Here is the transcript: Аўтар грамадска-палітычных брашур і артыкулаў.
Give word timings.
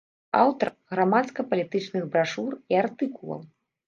Аўтар 0.43 0.69
грамадска-палітычных 0.93 2.07
брашур 2.15 2.57
і 2.75 2.81
артыкулаў. 2.85 3.45